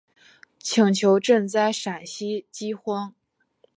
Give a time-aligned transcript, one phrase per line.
[0.57, 3.13] 请求赈灾陕西饥荒。